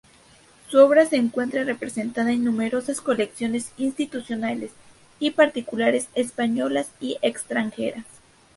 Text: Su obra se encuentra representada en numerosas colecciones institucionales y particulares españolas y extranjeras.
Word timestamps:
Su 0.67 0.79
obra 0.79 1.05
se 1.05 1.17
encuentra 1.17 1.63
representada 1.63 2.31
en 2.31 2.43
numerosas 2.43 3.01
colecciones 3.01 3.71
institucionales 3.77 4.71
y 5.19 5.29
particulares 5.29 6.07
españolas 6.15 6.89
y 6.99 7.17
extranjeras. 7.21 8.05